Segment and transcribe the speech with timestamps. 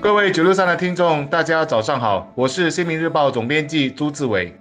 [0.00, 4.54] 各位九六三的听众，大家早上好，我是新民日报总编辑朱志伟。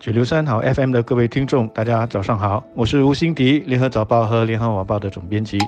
[0.00, 5.58] 九六三好 FM 的各位听众，大家早上好，我是吴欣迪，联合早报和联合晚报的总编辑。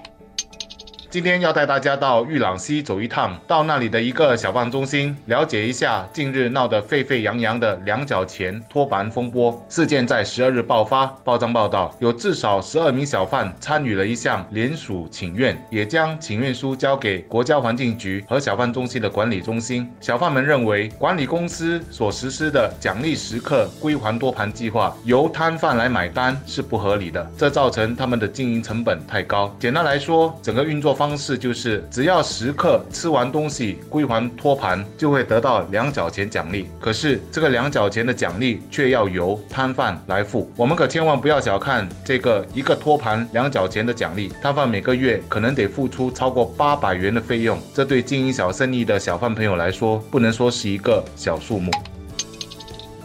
[1.10, 10.06] 今天要带大家到玉朗溪走一趟，到那里的一个小贩中心，了解一下近日闹得沸沸扬扬的两角钱托盘风波事件。
[10.06, 19.90] 在十二日爆发，报章报道有至少十二名小贩参与了一项联署请愿，也将请愿书交给国家环境局和小贩中心的管理中心。
[20.02, 29.50] 小贩们认为，管理公司所实施的奖励食客归还托盘计划由摊贩来买单是不合理的，这造成他们的经营成本太高。
[29.58, 30.97] 简单来说，整个运作。
[30.98, 36.68] 方式就是，只要食客吃完东西归还托盘，就会得到两角钱奖励。
[36.80, 40.50] 可是这个两角钱的奖励却要由摊贩来付。
[40.56, 47.56] 我们可千万不要小看这个一个托盘两角钱的奖励，摊贩每个月可能得付出超过八百元的费用。
[47.72, 51.70] 这对经营小生意的小贩朋友来说，不能说是一个小数目。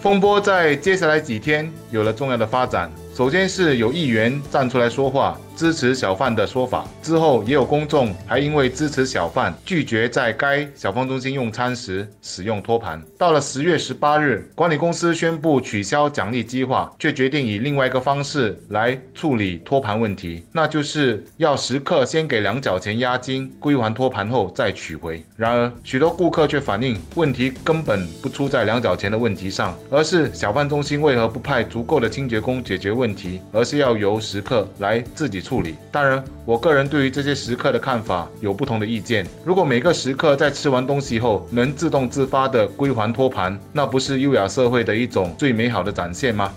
[0.01, 2.91] 风波在接下来几天有了重要的发展。
[3.15, 5.39] 首先是有议员站出来说话。
[5.55, 13.01] 支持小贩的说法之后，也有公众还因为支持小贩，拒绝在该小贩中心用餐时使用托盘。
[13.17, 25.23] 到了十月十八日，管理公司宣布取消奖励计划，却决定以另外一个方式来处理托盘问题，那就是要食客先给两角钱押金，归还托盘后再取回。
[25.37, 35.42] 然而，许多顾客却反映，问题根本不出在两角钱的问题上，而是小贩中心为何不派足够的清洁工解决问题，而是要由食客来自己。
[35.43, 35.75] 处理。
[35.91, 39.27] 当然，我个人对于这些食客的看法有不同的意见。
[39.43, 46.51] 如果每个食客在吃完东西后能自动自发的归还托盘，那不是优雅社会的一种最美好的展现吗？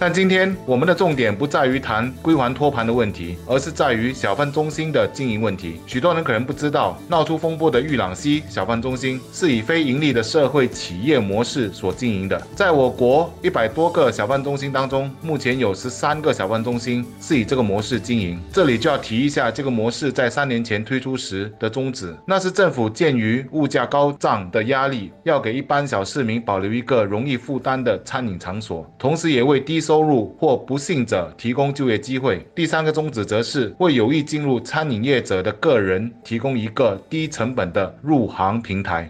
[0.00, 5.78] 但今天我们的重点不在于谈归还托盘的问题，而是在于小贩中心的经营问题。
[5.86, 12.40] 许多人可能不知道，闹出风波的玉朗溪小贩中心是以非盈利的社会企业模式所经营的。
[12.56, 18.40] 在我国一百多个小贩中心当中，目前有十三个小贩中心是以这个模式经营。
[18.50, 29.78] 这里就要提一下这个模式在三年前推出时的宗旨，那是政府鉴于物价高涨的压力，要给一般小市民保留一个容易负担的餐饮场所，同时也为低。
[29.90, 32.46] 收入或不幸者提供就业机会。
[32.54, 39.08] 第三个宗旨则是为有意进入餐饮业者的个人提供一个低成本的入行平台。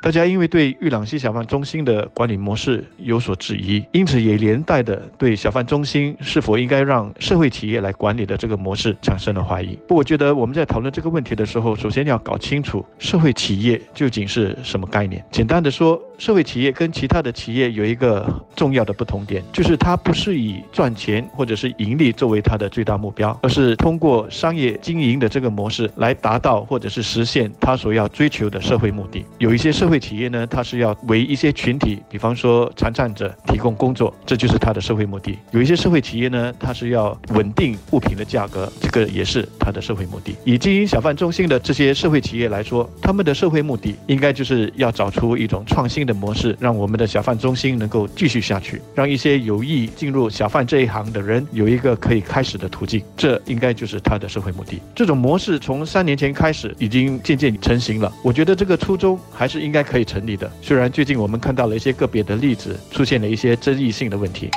[0.00, 9.78] 大家因为对玉朗溪小贩中心的管理模式有所质疑，因此也连带的对小贩中心是否应该让社会企业来管理的这个模式产生了怀疑。
[9.88, 15.24] 不，我觉得我们在讨论这个问题的时候，首先要搞清楚社会企业究竟是什么概念。
[15.30, 29.24] 简单的说，社会企业跟其他的企业有一个重要的不同点，就是它不是以赚钱或者是盈利作为它的最大目标，而是通过商业经营的这个模式来达到或者是实现它所要追求的社会目的。
[29.38, 29.94] 有一些社会。
[30.04, 35.38] 企业呢，它是要为一些群体，比方说残障者提供工作，这就是它的社会目的。
[35.50, 40.36] 有一些社会企业呢，它是要稳定物品的价格，这个也是它的社会目的。
[40.44, 53.00] 以经营小贩中心的这些社会企业来说，他们的社会目的应该就是要找出一种创新的模式，让我们的小贩中心能够继续下去，让一些有意进入小贩这一行的人有一个可以开始的途径。
[53.16, 54.80] 这应该就是他的社会目的。
[54.92, 58.12] 这种模式从三年前开始已经渐渐成型了。
[58.24, 59.84] 我觉得这个初衷还是应该。
[59.84, 60.50] 可以成立的。
[60.62, 64.50] 虽然最近我们看到了一些个别的例子，出现了一些争议性的问题。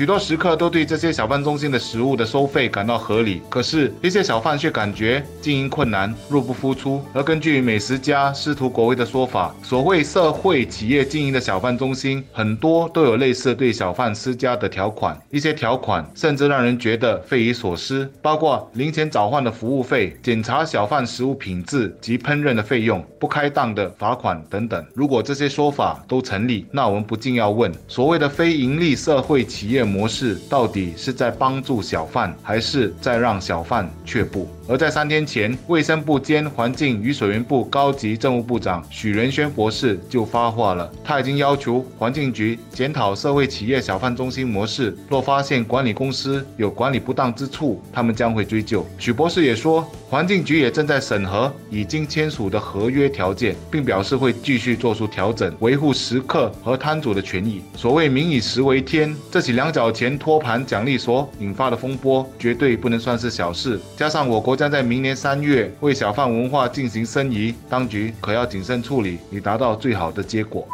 [0.00, 7.02] 许多食客都对这些小贩中心的食物的收费感到合理，可是一些小贩却感觉经营困难，入不敷出。
[7.12, 24.82] 而根据美食家司徒国威的说法，所谓社会企业经营的小贩中心，很多都有类似对小贩施加的条款，一些条款甚至让人觉得匪夷所思，包括零钱找换的服务费、检查小贩食物品质及烹饪的费用、不开档的罚款等等。
[24.94, 29.89] 如果这些说法都成立，那我们不禁要问：所谓的非盈利社会企业。
[29.90, 34.48] 模式到底是在帮助小贩，还是在让小贩却步？
[34.70, 48.86] 而在三天前，卫生部兼环境与水源部高级政务部长许仁轩博士就发话了，他已经要求环境局检讨社会企业小贩中心模式，若发现管理公司有管理不当之处，他们将会追究。
[48.96, 57.60] 许博士也说，环境局也正在审核已经签署的合约条件，并表示会继续做出调整，维护食客和摊主的权益。
[57.74, 63.76] 所谓民以食为天，这起两角钱托盘奖励所引发的风波，绝对不能算是小事。
[63.96, 64.59] 加上我国。
[64.60, 70.68] 将在明年三月为小贩文化进行申遗，当局可要谨慎处理，以达到最好的结果。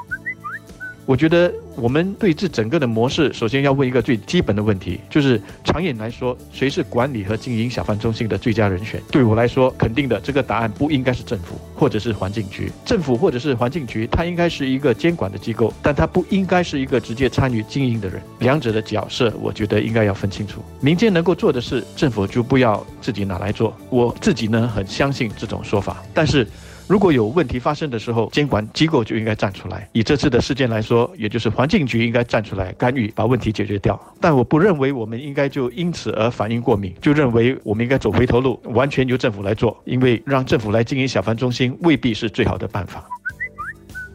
[1.04, 9.00] 我觉得我们对这整个的模式，首先要问一个最基本的问题，就是长远来说，谁是管理和经营小贩中心的最佳人选？
[9.10, 12.72] 对我来说，肯定的这个答案不应该是政府或者是环境局。
[12.84, 18.22] 政府或者是环境局，它应该是一个监管的机构，但它不应该是一个直接参与经营的人。
[18.38, 20.62] 两者的角色，我觉得应该要分清楚。
[20.80, 23.76] 民间能够做的事，政府就不要自己拿来做。
[23.90, 26.46] 我自己呢，很相信这种说法，但是。
[26.88, 29.88] 如果有问题发生的时候，监管机构就应该站出来。
[29.92, 34.00] 以这次的事件来说，也就是环境局应该站出来干预，把问题解决掉。
[34.20, 43.04] 但我不认为我们应该就因此而反应过敏，就认为我们应该走回头路，完全由政府来做，因为让政府来经营小贩中心未必是最好的办法。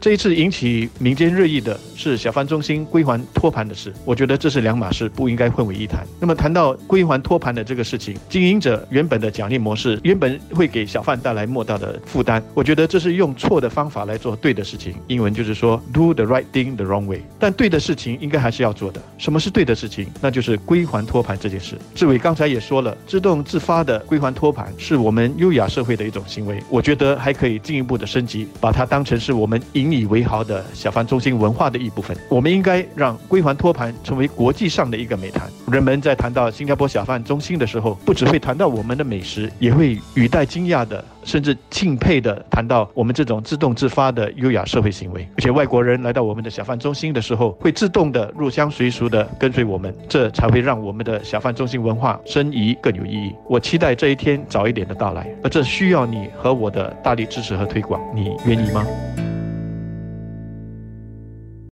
[0.02, 6.04] 这一次引起民间热议的是小贩中心归还托盘的事，我觉得这是两码事，不应该混为一谈。
[6.18, 14.92] 那么谈到归还托盘的这个事情，经营者原本的奖励模式原本会给小贩带来莫大的负担，我觉得这是用错的方法来做对的事情。
[15.06, 17.22] 英文就是说 do the right thing the wrong way。
[17.38, 19.00] 但对的事情应该还是要做的。
[19.18, 20.08] 什么是对的事情？
[20.20, 21.78] 那就是归还托盘这件事。
[21.94, 32.16] 志伟刚才也说了，自动自发的归还托盘是我们优雅社会的一种行为，我觉得还可以进一步的升级，把它当成是我们营引以为豪的小贩中心文化的一部分。
[32.28, 35.50] 我们应该让归还托盘成为国际上的一个美谈。
[35.70, 45.26] 人们在谈到新加坡小贩中心的时候，不只会谈到我们的美食，也会语带惊讶的，甚至敬佩的谈到我们这种自动自发的优雅社会行为。
[45.36, 53.32] 而且外国人来到我们的小贩中心的时候，会自动的入乡随俗的跟随我们，这才会让我们的小贩中心文化申遗更有意义。
[53.48, 58.00] 我期待这一天早一点的到来，而这需要你和我的大力支持和推广。
[58.14, 58.86] 你愿意吗？